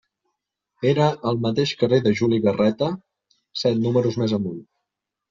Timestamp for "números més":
3.85-4.35